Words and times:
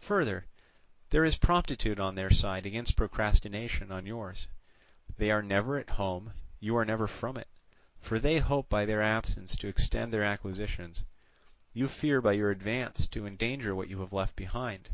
Further, 0.00 0.44
there 1.08 1.24
is 1.24 1.38
promptitude 1.38 1.98
on 1.98 2.14
their 2.14 2.28
side 2.28 2.66
against 2.66 2.94
procrastination 2.94 3.90
on 3.90 4.04
yours; 4.04 4.46
they 5.16 5.30
are 5.30 5.42
never 5.42 5.78
at 5.78 5.88
home, 5.96 6.34
you 6.60 6.76
are 6.76 6.84
never 6.84 7.06
from 7.06 7.38
it: 7.38 7.48
for 7.98 8.18
they 8.18 8.38
hope 8.38 8.68
by 8.68 8.84
their 8.84 9.00
absence 9.00 9.56
to 9.56 9.68
extend 9.68 10.12
their 10.12 10.24
acquisitions, 10.24 11.06
you 11.72 11.88
fear 11.88 12.20
by 12.20 12.32
your 12.32 12.50
advance 12.50 13.06
to 13.06 13.26
endanger 13.26 13.74
what 13.74 13.88
you 13.88 14.00
have 14.02 14.12
left 14.12 14.36
behind. 14.36 14.90